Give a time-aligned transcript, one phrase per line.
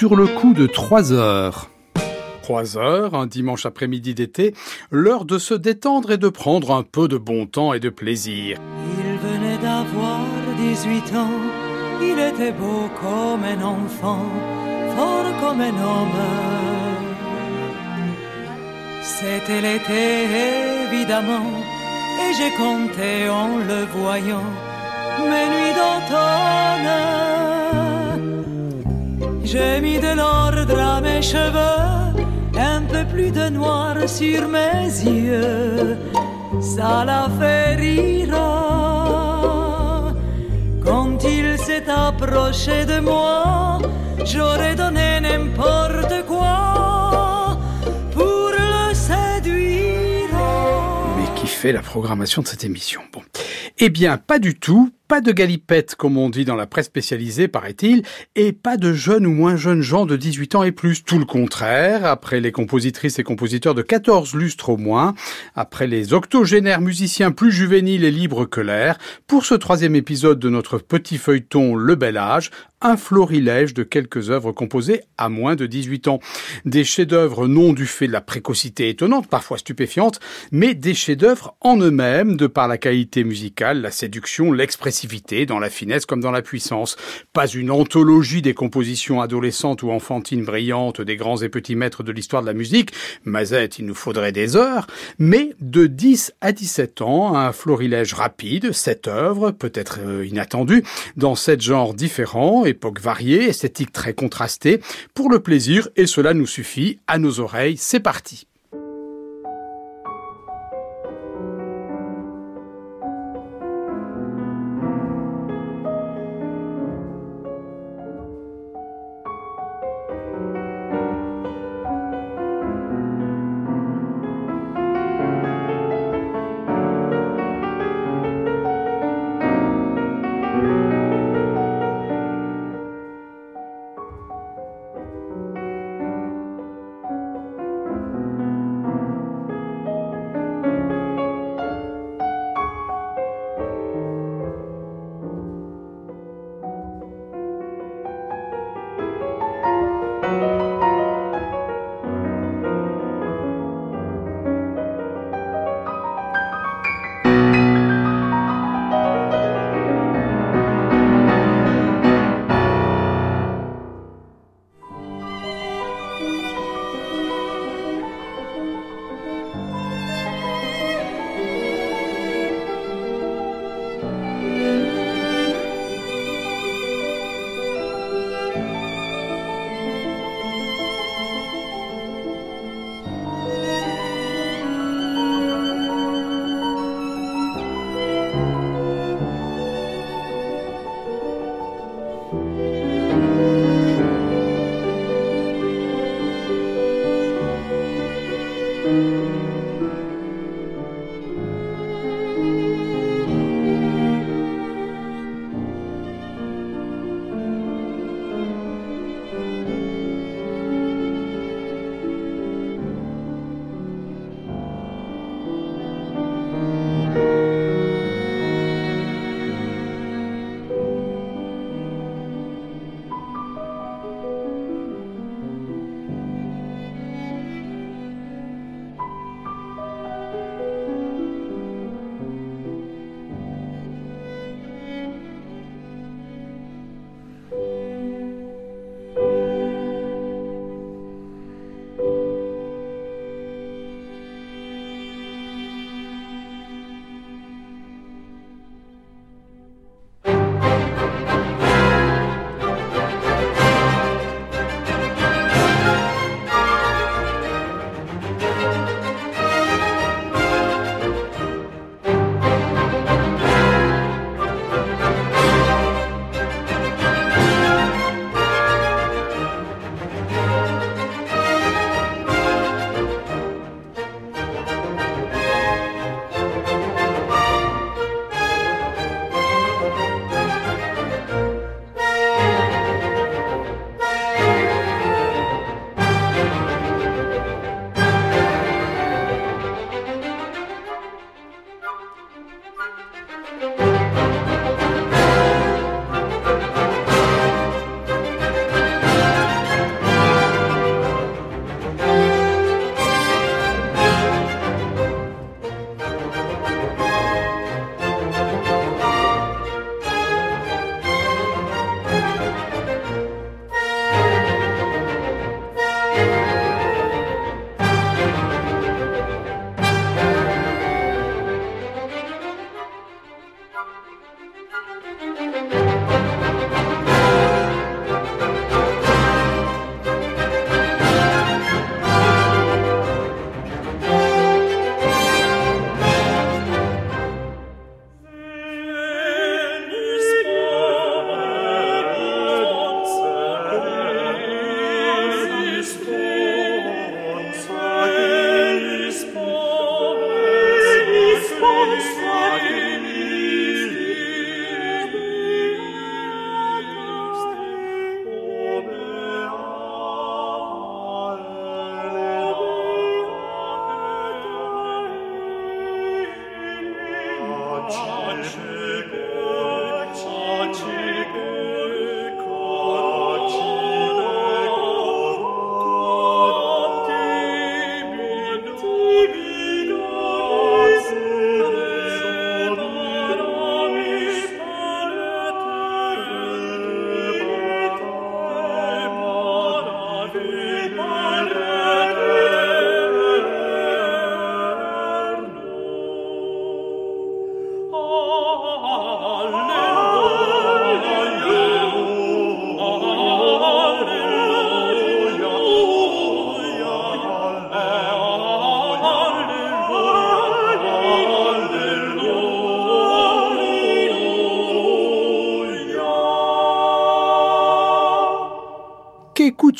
[0.00, 1.68] sur le coup de 3 heures.
[2.44, 4.54] 3 heures, un dimanche après-midi d'été,
[4.90, 8.56] l'heure de se détendre et de prendre un peu de bon temps et de plaisir.
[8.96, 10.20] Il venait d'avoir
[10.56, 11.38] 18 ans,
[12.00, 14.24] il était beau comme un enfant,
[14.96, 16.22] fort comme un homme.
[19.02, 20.24] C'était l'été
[20.86, 21.52] évidemment,
[22.22, 24.50] et j'ai compté en le voyant
[25.28, 27.20] mes nuits d'automne.
[29.52, 32.14] J'ai mis de l'ordre à mes cheveux,
[32.56, 35.98] un peu plus de noir sur mes yeux,
[36.60, 38.30] ça l'a fait rire.
[40.84, 43.80] Quand il s'est approché de moi,
[44.24, 47.58] j'aurais donné n'importe quoi
[48.12, 50.30] pour le séduire.
[51.16, 53.00] Mais qui fait la programmation de cette émission?
[53.12, 53.22] Bon.
[53.78, 57.48] Eh bien, pas du tout, pas de galipette, comme on dit dans la presse spécialisée,
[57.48, 58.04] paraît-il,
[58.36, 61.02] et pas de jeunes ou moins jeunes gens de 18 ans et plus.
[61.02, 65.16] Tout le contraire, après les compositrices et compositeurs de 14 lustres au moins,
[65.56, 70.48] après les octogénaires musiciens plus juvéniles et libres que l'air, pour ce troisième épisode de
[70.48, 75.66] notre petit feuilleton Le Bel Âge, un florilège de quelques œuvres composées à moins de
[75.66, 76.18] 18 ans.
[76.64, 80.18] Des chefs-d'œuvre non du fait de la précocité étonnante, parfois stupéfiante,
[80.50, 84.99] mais des chefs-d'œuvre en eux-mêmes, de par la qualité musicale, la séduction, l'expression
[85.46, 86.96] dans la finesse comme dans la puissance.
[87.32, 92.12] Pas une anthologie des compositions adolescentes ou enfantines brillantes des grands et petits maîtres de
[92.12, 92.92] l'histoire de la musique,
[93.24, 94.86] Mazette, il nous faudrait des heures,
[95.18, 100.84] mais de 10 à 17 ans, un florilège rapide, sept œuvres, peut-être euh, inattendues,
[101.16, 104.80] dans sept genres différents, époques variées, esthétiques très contrastées,
[105.14, 108.46] pour le plaisir, et cela nous suffit, à nos oreilles, c'est parti.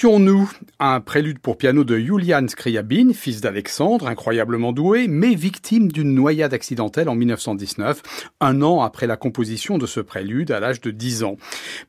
[0.01, 6.15] Qu'écoutions-nous Un prélude pour piano de Julian Scriabin, fils d'Alexandre, incroyablement doué, mais victime d'une
[6.15, 8.01] noyade accidentelle en 1919,
[8.41, 11.37] un an après la composition de ce prélude à l'âge de 10 ans.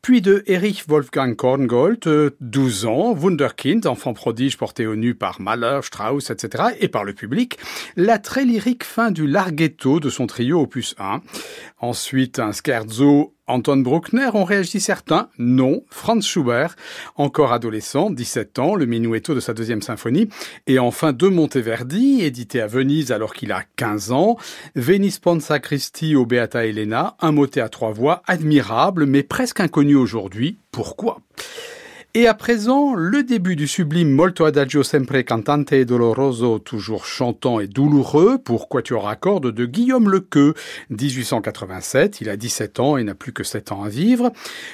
[0.01, 5.79] Puis de Erich Wolfgang Korngold, 12 ans, Wunderkind, enfant prodige porté au nu par Mahler,
[5.81, 7.59] Strauss, etc., et par le public,
[7.95, 11.21] la très lyrique fin du larghetto de son trio opus 1.
[11.81, 15.83] Ensuite, un scherzo Anton Bruckner ont réagi certains, non.
[15.89, 16.75] Franz Schubert,
[17.15, 20.29] encore adolescent, 17 ans, le minuetto de sa deuxième symphonie.
[20.67, 24.37] Et enfin de Monteverdi, édité à Venise alors qu'il a 15 ans.
[24.75, 29.95] Venice Ponza Christi au Beata Elena, un motet à trois voix, admirable, mais presque inconnu
[29.95, 30.57] aujourd'hui.
[30.71, 31.19] Pourquoi?
[32.13, 37.61] Et à présent, le début du sublime Molto Adagio Sempre Cantante e Doloroso, toujours chantant
[37.61, 40.53] et douloureux, pour quatuor à cordes de Guillaume Lequeux,
[40.89, 44.33] 1887, il a 17 ans et n'a plus que 7 ans à vivre.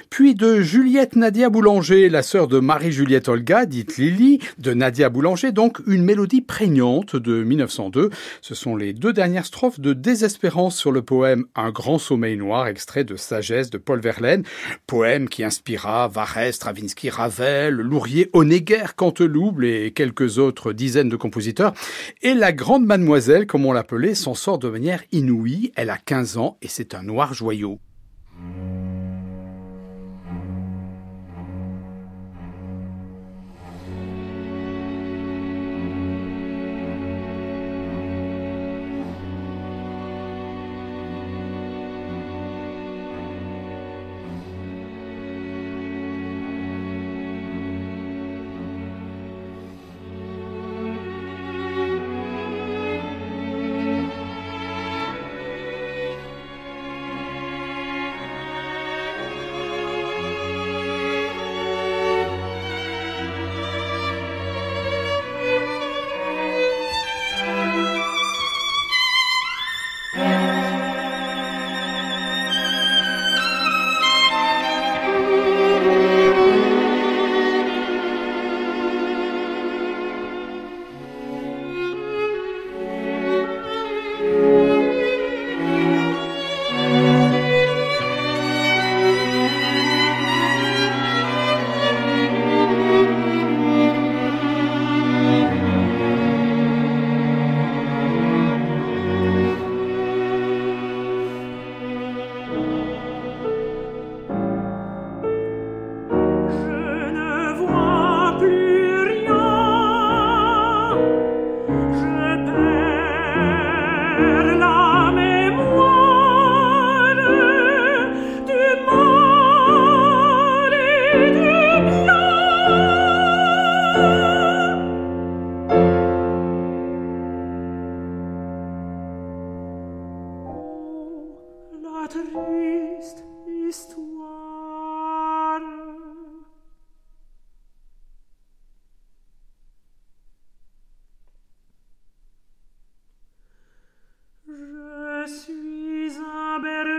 [0.09, 5.51] Puis de Juliette Nadia Boulanger, la sœur de Marie-Juliette Olga, dite Lily, de Nadia Boulanger,
[5.51, 8.09] donc une mélodie prégnante de 1902.
[8.41, 12.65] Ce sont les deux dernières strophes de Désespérance sur le poème Un grand sommeil noir,
[12.65, 14.41] extrait de Sagesse de Paul Verlaine,
[14.87, 21.73] poème qui inspira Varese, Stravinsky, Ravel, Lourier, Honegger, Cantelouble et quelques autres dizaines de compositeurs.
[22.21, 25.73] Et la grande mademoiselle, comme on l'appelait, s'en sort de manière inouïe.
[25.75, 27.79] Elle a 15 ans et c'est un noir joyau.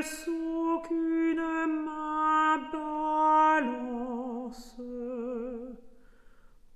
[0.08, 1.36] Sans qu'une
[1.84, 2.56] main
[3.60, 4.80] balance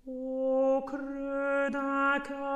[0.07, 2.52] au creux d'un cœur.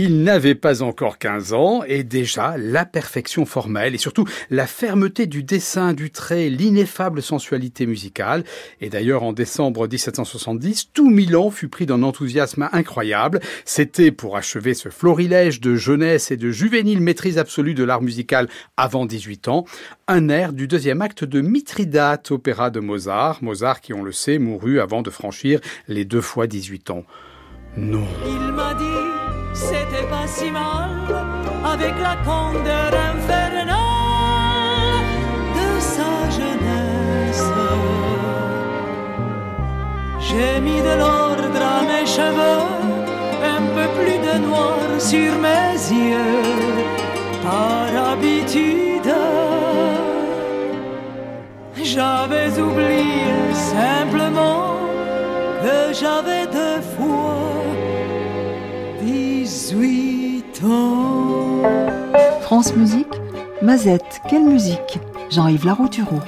[0.00, 5.26] Il n'avait pas encore 15 ans et déjà la perfection formelle et surtout la fermeté
[5.26, 8.44] du dessin, du trait, l'ineffable sensualité musicale.
[8.80, 13.40] Et d'ailleurs, en décembre 1770, tout Milan fut pris d'un enthousiasme incroyable.
[13.64, 18.48] C'était pour achever ce florilège de jeunesse et de juvénile maîtrise absolue de l'art musical
[18.76, 19.64] avant 18 ans,
[20.06, 23.42] un air du deuxième acte de Mithridate, opéra de Mozart.
[23.42, 27.02] Mozart qui, on le sait, mourut avant de franchir les deux fois 18 ans.
[27.76, 28.06] Non.
[28.24, 29.17] Il m'a dit
[29.58, 30.90] c'était pas si mal
[31.64, 33.76] avec la candeur infernale
[35.58, 37.48] de sa jeunesse.
[40.20, 42.66] J'ai mis de l'ordre à mes cheveux,
[43.56, 46.44] un peu plus de noir sur mes yeux,
[47.42, 49.12] par habitude.
[51.82, 54.76] J'avais oublié simplement
[55.62, 56.47] que j'avais
[62.40, 63.06] France Musique,
[63.62, 64.98] Mazette, quelle musique?
[65.30, 66.18] Jean-Yves Laroutureau.